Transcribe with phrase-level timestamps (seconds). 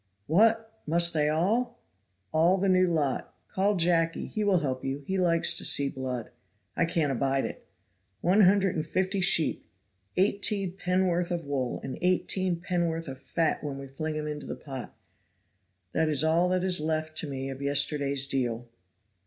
[0.25, 0.81] "What!
[0.87, 1.79] must they all"
[2.31, 3.37] "All the new lot.
[3.47, 6.31] Call Jacky, he will help you; he likes to see blood.
[6.75, 7.67] I can't abide it.
[8.19, 9.63] One hundred and fifty sheep;
[10.17, 14.55] eighteen pennorth of wool, and eighteen pennorth of fat when we fling 'em into the
[14.55, 14.97] pot
[15.91, 18.67] that is all that is left to me of yesterday's deal."